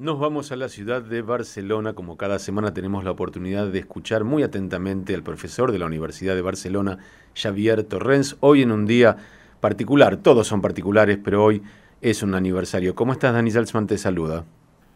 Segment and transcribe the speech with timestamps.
[0.00, 1.92] Nos vamos a la ciudad de Barcelona.
[1.92, 6.34] Como cada semana tenemos la oportunidad de escuchar muy atentamente al profesor de la Universidad
[6.34, 6.96] de Barcelona,
[7.34, 8.38] Xavier Torrens.
[8.40, 9.18] Hoy en un día
[9.60, 11.60] particular, todos son particulares, pero hoy
[12.00, 12.94] es un aniversario.
[12.94, 13.86] ¿Cómo estás, Dani Salzman?
[13.86, 14.44] Te saluda.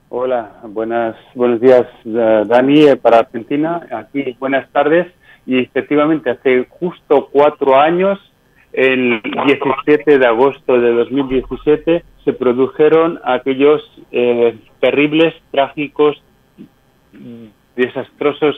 [0.08, 3.86] Hola, buenas, buenos días, Dani, eh, para Argentina.
[3.90, 5.12] Aquí, buenas tardes.
[5.44, 8.18] Y efectivamente, hace justo cuatro años,
[8.72, 16.22] el 17 de agosto de 2017, se produjeron aquellos eh, terribles, trágicos,
[17.76, 18.56] desastrosos,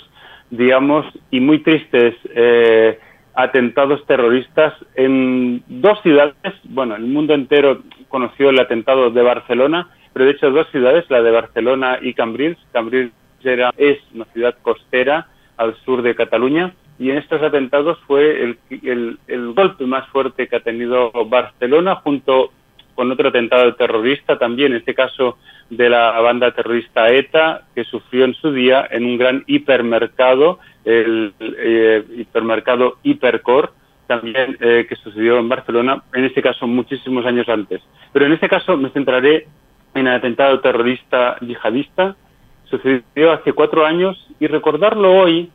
[0.50, 2.98] digamos, y muy tristes eh,
[3.34, 6.34] atentados terroristas en dos ciudades.
[6.64, 11.22] Bueno, el mundo entero conoció el atentado de Barcelona, pero de hecho dos ciudades, la
[11.22, 12.58] de Barcelona y Cambrils.
[12.72, 13.12] Cambrils
[13.42, 18.58] era, es una ciudad costera al sur de Cataluña y en estos atentados fue el,
[18.70, 22.50] el, el golpe más fuerte que ha tenido Barcelona junto
[22.96, 25.38] con otro atentado terrorista también, en este caso
[25.70, 31.34] de la banda terrorista ETA, que sufrió en su día en un gran hipermercado, el
[31.40, 33.72] eh, hipermercado Hipercor,
[34.06, 37.82] también eh, que sucedió en Barcelona, en este caso muchísimos años antes.
[38.12, 39.46] Pero en este caso me centraré
[39.94, 42.16] en el atentado terrorista yihadista,
[42.64, 45.50] sucedió hace cuatro años y recordarlo hoy,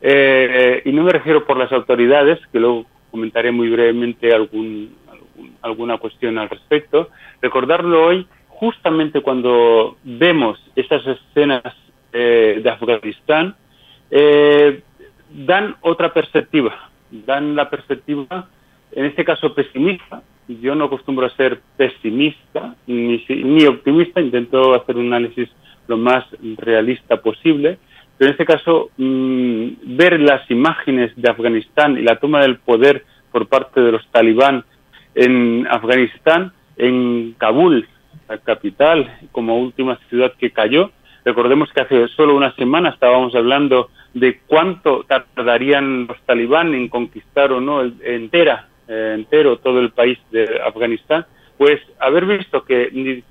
[0.00, 4.96] eh, y no me refiero por las autoridades, que luego comentaré muy brevemente algún,
[5.62, 11.62] alguna cuestión al respecto, recordarlo hoy justamente cuando vemos estas escenas
[12.12, 13.56] eh, de Afganistán,
[14.10, 14.82] eh,
[15.30, 18.48] dan otra perspectiva, dan la perspectiva,
[18.92, 20.22] en este caso pesimista.
[20.46, 25.48] Yo no acostumbro a ser pesimista ni, ni optimista, intento hacer un análisis
[25.88, 26.24] lo más
[26.56, 27.78] realista posible,
[28.16, 33.04] pero en este caso mm, ver las imágenes de Afganistán y la toma del poder
[33.32, 34.64] por parte de los talibán
[35.14, 37.86] en Afganistán, en Kabul,
[38.28, 40.90] la capital, como última ciudad que cayó.
[41.24, 47.52] Recordemos que hace solo una semana estábamos hablando de cuánto tardarían los talibán en conquistar
[47.52, 51.26] o no entera, eh, entero todo el país de Afganistán.
[51.58, 53.22] Pues haber visto que ni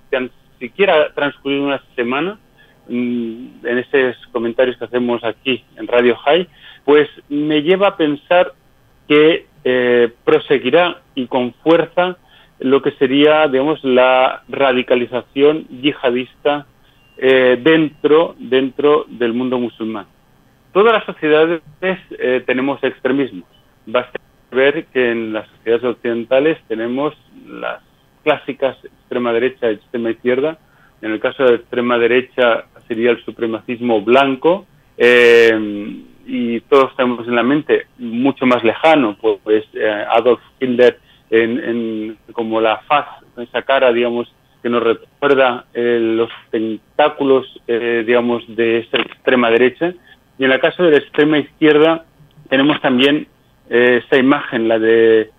[0.60, 2.40] siquiera transcurrido una semana,
[2.88, 6.48] mm, en esos comentarios que hacemos aquí en Radio High,
[6.86, 8.54] pues me lleva a pensar
[9.08, 12.18] que eh, proseguirá y con fuerza
[12.60, 16.66] lo que sería, digamos, la radicalización yihadista
[17.18, 20.08] eh, dentro, dentro del mundo musulmán.
[20.72, 23.48] Todas las sociedades eh, tenemos extremismos.
[23.86, 24.20] Basta
[24.52, 27.14] ver que en las sociedades occidentales tenemos
[27.48, 27.82] las
[28.24, 30.58] clásicas extrema derecha y extrema izquierda.
[31.02, 34.66] En el caso de extrema derecha sería el supremacismo blanco.
[34.98, 35.52] Eh,
[36.26, 42.62] y todos tenemos en la mente mucho más lejano, pues, eh, Adolf Hitler en, como
[42.62, 43.08] la faz,
[43.38, 49.94] esa cara, digamos, que nos recuerda eh, los tentáculos, eh, digamos, de esa extrema derecha.
[50.38, 52.06] Y en el caso de la extrema izquierda
[52.50, 53.28] tenemos también
[53.70, 55.32] esa imagen, la de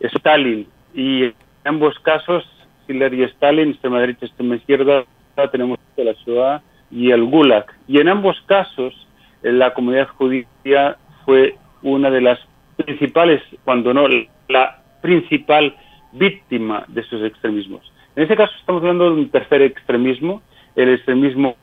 [0.00, 0.66] Stalin.
[0.94, 2.44] Y en ambos casos,
[2.88, 5.04] Hitler y Stalin, extrema derecha, extrema izquierda,
[5.52, 7.66] tenemos la Shoah y el Gulag.
[7.86, 9.05] Y en ambos casos,
[9.52, 12.38] la comunidad judía fue una de las
[12.76, 14.06] principales, cuando no
[14.48, 15.74] la principal
[16.12, 17.92] víctima de esos extremismos.
[18.16, 20.42] En este caso estamos hablando de un tercer extremismo,
[20.74, 21.56] el extremismo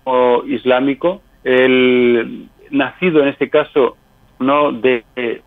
[0.47, 3.97] islámico, el nacido en este caso
[4.39, 5.03] no de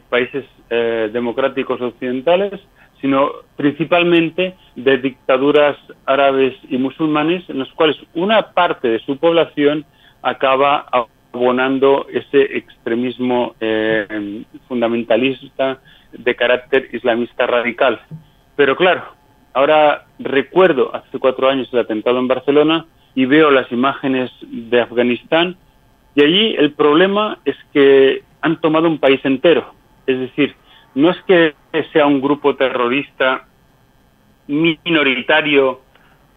[0.08, 2.60] países eh, democráticos occidentales,
[3.00, 5.76] sino principalmente de dictaduras
[6.06, 9.84] árabes y musulmanes, en las cuales una parte de su población
[10.22, 10.86] acaba
[11.36, 15.78] abonando ese extremismo eh, fundamentalista
[16.12, 18.00] de carácter islamista radical.
[18.56, 19.04] Pero claro,
[19.52, 25.56] ahora recuerdo hace cuatro años el atentado en Barcelona y veo las imágenes de Afganistán
[26.14, 29.74] y allí el problema es que han tomado un país entero.
[30.06, 30.54] Es decir,
[30.94, 31.54] no es que
[31.92, 33.44] sea un grupo terrorista
[34.46, 35.82] minoritario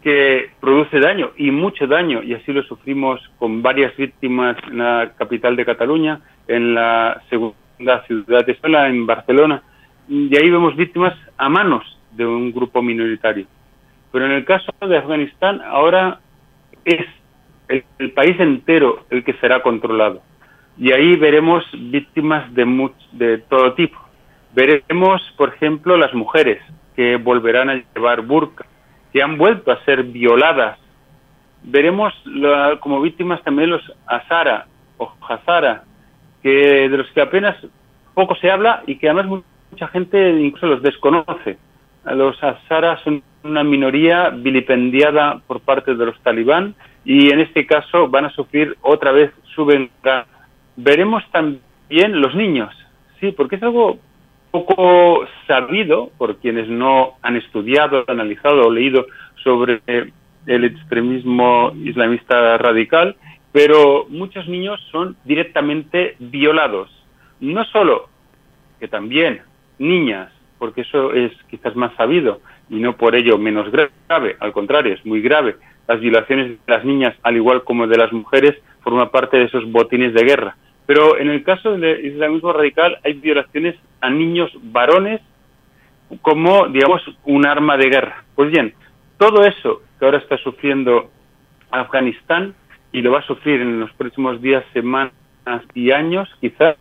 [0.02, 5.14] que produce daño y mucho daño y así lo sufrimos con varias víctimas en la
[5.18, 9.62] capital de Cataluña, en la segunda ciudad de España, en Barcelona,
[10.08, 13.46] y ahí vemos víctimas a manos de un grupo minoritario.
[14.12, 16.20] Pero en el caso de Afganistán ahora
[16.86, 17.06] es
[17.68, 20.22] el, país entero el que será controlado
[20.78, 24.00] y ahí veremos víctimas de, de todo tipo.
[24.56, 26.60] Veremos, por ejemplo, las mujeres
[26.96, 28.66] que volverán a llevar burka
[29.12, 30.78] que han vuelto a ser violadas.
[31.64, 32.14] Veremos
[32.80, 34.68] como víctimas también los Azara
[34.98, 35.84] o Hazara,
[36.42, 37.56] que de los que apenas
[38.14, 41.58] poco se habla y que además mucha gente incluso los desconoce.
[42.06, 48.10] Los Hazara son una minoría vilipendiada por parte de los talibán y en este caso
[48.10, 50.28] van a sufrir otra vez su venganza.
[50.76, 52.74] Veremos también los niños,
[53.20, 54.00] sí, porque es algo
[54.52, 59.06] poco sabido por quienes no han estudiado, analizado o leído
[59.44, 59.82] sobre
[60.46, 63.16] el extremismo islamista radical,
[63.52, 66.90] pero muchos niños son directamente violados.
[67.40, 68.10] No solo
[68.80, 69.42] que también
[69.78, 74.94] niñas, porque eso es quizás más sabido y no por ello menos grave, al contrario,
[74.94, 75.56] es muy grave.
[75.88, 79.70] Las violaciones de las niñas, al igual como de las mujeres, forman parte de esos
[79.72, 80.56] botines de guerra.
[80.90, 85.22] Pero en el caso del islamismo radical hay violaciones a niños varones
[86.24, 88.24] como, digamos, un arma de guerra.
[88.34, 88.74] Pues bien,
[89.20, 91.12] todo eso que ahora está sufriendo
[91.70, 92.56] Afganistán
[92.92, 95.14] y lo va a sufrir en los próximos días, semanas
[95.76, 96.76] y años, quizás,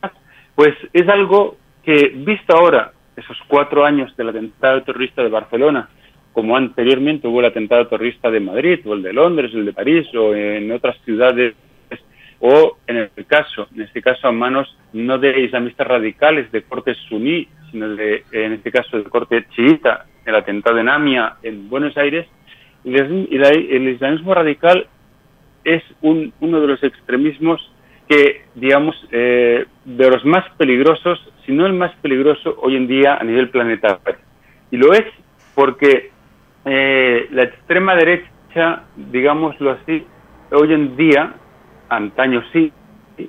[0.55, 5.90] pues es algo que, visto ahora esos cuatro años del atentado terrorista de Barcelona,
[6.32, 10.06] como anteriormente hubo el atentado terrorista de Madrid, o el de Londres, el de París,
[10.14, 11.55] o en otras ciudades,
[12.40, 16.94] o en el caso, en este caso a manos no de islamistas radicales de corte
[17.08, 21.96] suní, sino de, en este caso de corte chiita, el atentado en Amia, en Buenos
[21.96, 22.26] Aires,
[22.85, 24.87] el islamismo radical
[25.64, 27.61] es uno de los extremismos
[28.08, 33.17] que, digamos, eh, de los más peligrosos, si no el más peligroso hoy en día
[33.17, 34.17] a nivel planetario.
[34.70, 35.05] Y lo es
[35.55, 36.11] porque
[36.64, 40.06] eh, la extrema derecha, digámoslo así,
[40.50, 41.34] hoy en día,
[41.88, 42.73] antaño sí,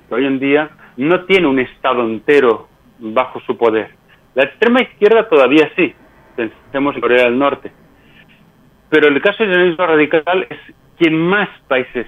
[0.09, 2.67] hoy en día no tiene un Estado entero
[2.99, 3.91] bajo su poder.
[4.35, 5.93] La extrema izquierda todavía sí,
[6.35, 7.71] pensemos en Corea del Norte.
[8.89, 10.57] Pero el caso del islamismo radical es
[10.97, 12.07] quien más países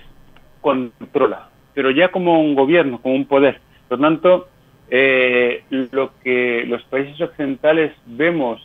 [0.62, 3.60] controla, pero ya como un gobierno, como un poder.
[3.88, 4.50] Por lo tanto,
[4.90, 8.62] eh, lo que los países occidentales vemos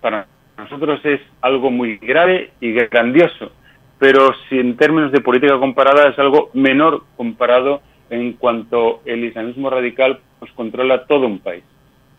[0.00, 0.26] para
[0.56, 3.52] nosotros es algo muy grave y grandioso,
[3.98, 7.80] pero si en términos de política comparada es algo menor comparado
[8.10, 11.64] en cuanto el islamismo radical pues controla todo un país.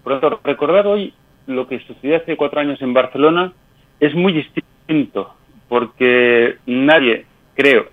[0.03, 1.13] Por lo tanto, recordar hoy
[1.47, 3.53] lo que sucedió hace cuatro años en Barcelona
[3.99, 5.33] es muy distinto,
[5.69, 7.25] porque nadie,
[7.55, 7.87] creo,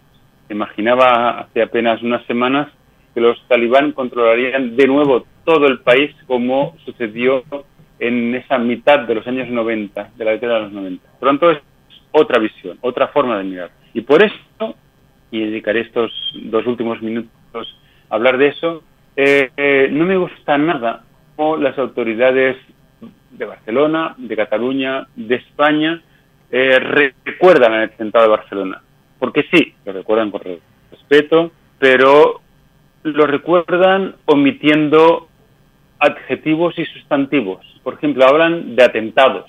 [0.48, 2.68] imaginaba hace apenas unas semanas
[3.14, 7.44] que los talibán controlarían de nuevo todo el país como sucedió
[7.98, 11.08] en esa mitad de los años 90, de la década de los 90.
[11.20, 11.50] Por tanto,
[12.12, 13.70] otra visión, otra forma de mirar.
[13.94, 14.76] Y por eso,
[15.30, 17.78] y dedicaré estos dos últimos minutos
[18.08, 18.82] a hablar de eso,
[19.16, 21.04] eh, eh, no me gusta nada
[21.36, 22.56] cómo las autoridades
[23.30, 26.02] de Barcelona, de Cataluña, de España,
[26.50, 26.78] eh,
[27.24, 28.82] recuerdan el atentado de Barcelona
[29.22, 30.40] porque sí, lo recuerdan con
[30.90, 32.40] respeto, pero
[33.04, 35.28] lo recuerdan omitiendo
[36.00, 37.64] adjetivos y sustantivos.
[37.84, 39.48] Por ejemplo, hablan de atentados.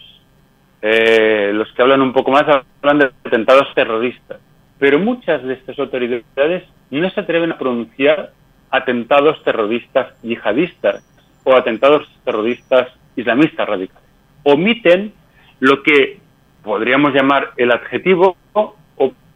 [0.86, 4.42] Eh, los que hablan un poco más hablan de atentados terroristas.
[4.80, 8.34] Pero muchas de estas autoridades no se atreven a pronunciar
[8.70, 11.02] atentados terroristas yihadistas
[11.46, 14.04] o atentados terroristas islamistas radicales.
[14.44, 15.14] Omiten
[15.62, 16.20] lo que
[16.64, 18.36] podríamos llamar el adjetivo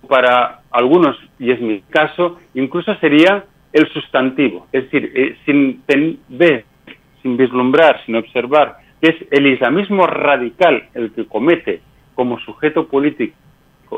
[0.09, 5.83] para algunos, y es mi caso, incluso sería el sustantivo, es decir, eh, sin
[6.29, 6.65] ver,
[7.21, 11.81] sin vislumbrar, sin observar que es el islamismo radical el que comete
[12.15, 13.35] como sujeto político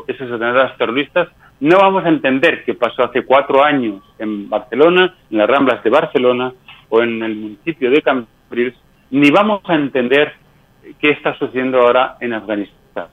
[0.06, 1.28] esos atentados terroristas,
[1.60, 5.90] no vamos a entender qué pasó hace cuatro años en Barcelona, en las Ramblas de
[5.90, 6.52] Barcelona
[6.88, 8.76] o en el municipio de Cambrils,
[9.10, 10.32] ni vamos a entender
[10.98, 13.08] qué está sucediendo ahora en Afganistán.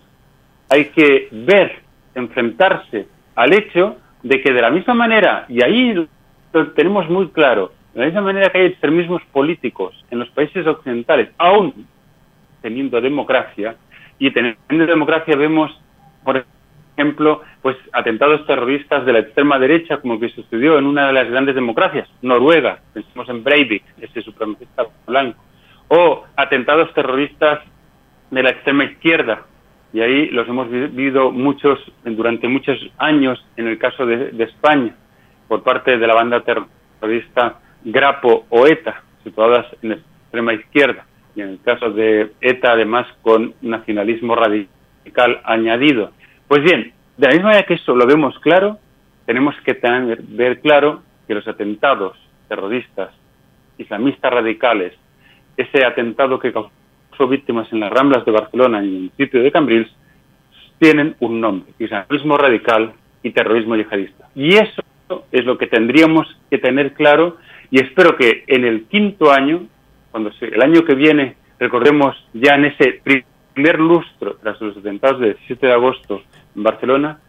[0.70, 1.80] Hay que ver
[2.16, 7.72] enfrentarse al hecho de que de la misma manera, y ahí lo tenemos muy claro,
[7.98, 11.88] de la misma manera que hay extremismos políticos en los países occidentales, aún
[12.62, 13.76] teniendo democracia,
[14.20, 15.72] y teniendo democracia vemos,
[16.24, 16.46] por
[16.96, 21.28] ejemplo, pues atentados terroristas de la extrema derecha, como que sucedió en una de las
[21.28, 25.44] grandes democracias, Noruega, pensemos en Breivik, ese supremacista blanco,
[25.88, 27.62] o atentados terroristas
[28.30, 29.42] de la extrema izquierda,
[29.92, 34.94] y ahí los hemos vivido muchos durante muchos años en el caso de, España
[35.48, 41.06] por parte de la banda terrorista Grapo o ETA, situadas en la extrema izquierda,
[41.36, 46.12] y en el caso de ETA además con nacionalismo radical añadido.
[46.48, 48.78] Pues bien, de la misma manera que eso lo vemos claro,
[49.26, 52.18] tenemos que tener, ver claro que los atentados
[52.48, 53.12] terroristas
[53.78, 54.94] islamistas radicales,
[55.56, 59.52] ese atentado que causó víctimas en las Ramblas de Barcelona y en el sitio de
[59.52, 59.92] Cambrils
[60.80, 62.94] tienen un nombre, islamismo radical
[63.24, 64.30] y terrorismo yihadista.
[64.36, 64.84] Y eso
[65.32, 67.38] es lo que tendríamos que tener claro
[67.72, 69.68] y espero que en el quinto año,
[70.12, 75.20] cuando se, el año que viene, recordemos ya en ese primer lustro tras los atentados
[75.20, 76.22] del 17 de agosto
[76.56, 77.20] en Barcelona,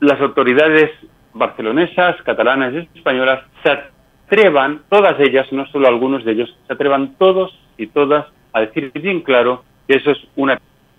[0.00, 0.90] las autoridades
[1.34, 7.14] barcelonesas, catalanas y españolas se atrevan, todas ellas, no solo algunos de ellos, se atrevan
[7.18, 10.50] todos y todas a decir bien claro que eso es un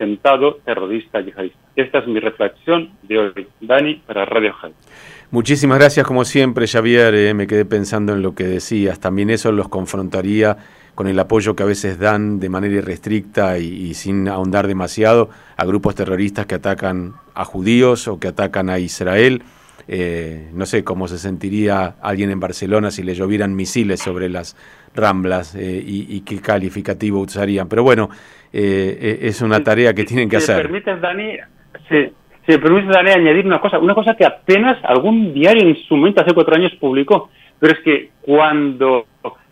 [0.04, 0.60] atentado.
[1.76, 3.48] Esta es mi reflexión de hoy.
[3.62, 4.74] Dani, para Radio Jaén.
[5.32, 7.16] Muchísimas gracias, como siempre, Javier.
[7.16, 9.00] Eh, me quedé pensando en lo que decías.
[9.00, 10.58] También eso los confrontaría
[10.94, 15.66] con el apoyo que a veces dan de manera irrestricta y, sin ahondar demasiado a
[15.66, 19.42] grupos terroristas que atacan a judíos o que atacan a Israel.
[19.88, 24.56] Eh, no sé cómo se sentiría alguien en Barcelona si le llovieran misiles sobre las
[24.96, 27.68] ramblas eh, y, qué calificativo usarían.
[27.68, 28.10] Pero bueno,
[28.52, 30.62] es una tarea que tienen que hacer.
[30.62, 31.38] permites, Dani,
[31.90, 32.12] sí
[32.46, 35.96] si me permite, Dani, añadir una cosa, una cosa que apenas algún diario en su
[35.96, 39.06] momento, hace cuatro años, publicó, pero es que cuando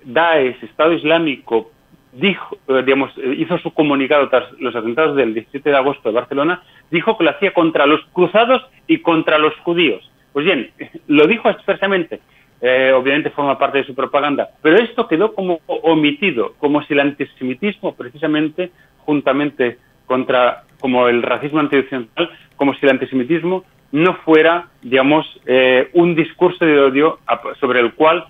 [0.04, 1.72] Daesh, Estado Islámico,
[2.12, 6.16] dijo, eh, digamos, eh, hizo su comunicado tras los atentados del 17 de agosto de
[6.16, 10.12] Barcelona, dijo que lo hacía contra los cruzados y contra los judíos.
[10.34, 10.72] Pues bien,
[11.08, 12.20] lo dijo expresamente.
[12.64, 17.00] Eh, obviamente forma parte de su propaganda, pero esto quedó como omitido, como si el
[17.00, 18.70] antisemitismo, precisamente,
[19.00, 26.14] juntamente contra como el racismo antioccidental, como si el antisemitismo no fuera, digamos, eh, un
[26.16, 27.20] discurso de odio
[27.60, 28.26] sobre el cual,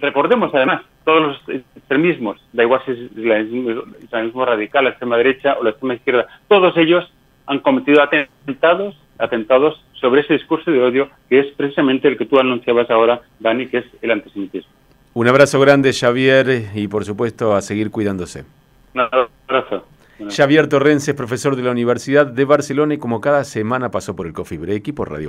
[0.00, 5.56] recordemos además, todos los extremismos, da igual si es el islamismo radical, la extrema derecha
[5.58, 7.12] o la extrema izquierda, todos ellos
[7.46, 12.38] han cometido atentados, atentados sobre ese discurso de odio que es precisamente el que tú
[12.38, 14.70] anunciabas ahora, Dani, que es el antisemitismo.
[15.14, 18.44] Un abrazo grande, Javier, y por supuesto a seguir cuidándose.
[18.92, 19.86] Un abrazo.
[20.28, 24.26] Xavier Torrens es profesor de la Universidad de Barcelona y como cada semana pasó por
[24.26, 25.22] el Coffee Break y por Radio